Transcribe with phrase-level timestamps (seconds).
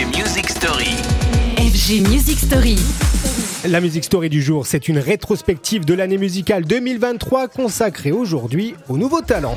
[0.00, 0.96] FG Music Story.
[1.58, 2.78] FG Music Story.
[3.66, 8.96] La Music Story du jour, c'est une rétrospective de l'année musicale 2023 consacrée aujourd'hui aux
[8.96, 9.56] nouveaux talents.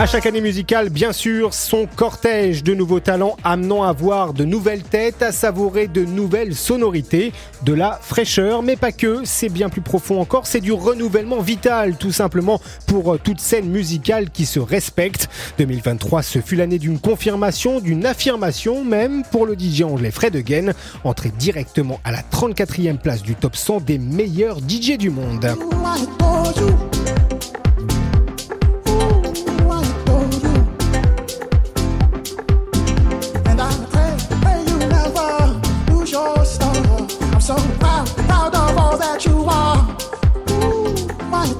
[0.00, 4.44] À chaque année musicale, bien sûr, son cortège de nouveaux talents amenant à voir de
[4.44, 7.32] nouvelles têtes, à savourer de nouvelles sonorités,
[7.64, 11.96] de la fraîcheur, mais pas que, c'est bien plus profond encore, c'est du renouvellement vital,
[11.96, 15.28] tout simplement, pour euh, toute scène musicale qui se respecte.
[15.58, 20.74] 2023, ce fut l'année d'une confirmation, d'une affirmation même pour le DJ anglais Fred Again,
[21.02, 25.44] entré directement à la 34e place du top 100 des meilleurs DJ du monde.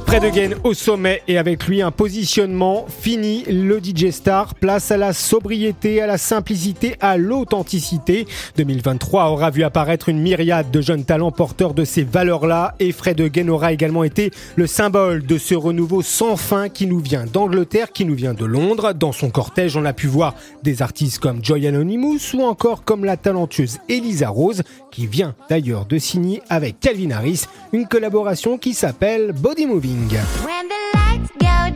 [0.09, 3.45] Fred Again au sommet et avec lui un positionnement fini.
[3.45, 8.27] Le DJ Star place à la sobriété, à la simplicité, à l'authenticité.
[8.57, 13.21] 2023 aura vu apparaître une myriade de jeunes talents porteurs de ces valeurs-là et Fred
[13.21, 17.93] Again aura également été le symbole de ce renouveau sans fin qui nous vient d'Angleterre,
[17.93, 18.95] qui nous vient de Londres.
[18.95, 23.05] Dans son cortège, on a pu voir des artistes comme Joy Anonymous ou encore comme
[23.05, 28.73] la talentueuse Elisa Rose qui vient d'ailleurs de signer avec Calvin Harris une collaboration qui
[28.73, 29.98] s'appelle Body Moving.
[29.99, 31.68] When the lights go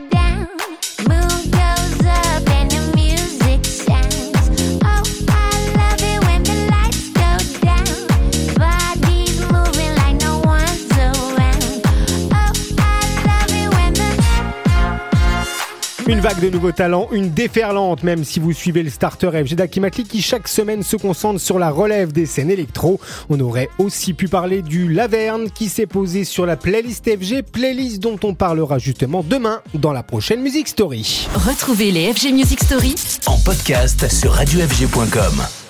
[16.05, 20.03] Une vague de nouveaux talents, une déferlante même si vous suivez le starter FG d'Akimakli
[20.03, 22.99] qui chaque semaine se concentre sur la relève des scènes électro.
[23.29, 27.99] On aurait aussi pu parler du Laverne qui s'est posé sur la playlist FG, playlist
[27.99, 31.27] dont on parlera justement demain dans la prochaine Music Story.
[31.35, 32.95] Retrouvez les FG Music Story
[33.25, 35.62] En podcast sur radiofg.com.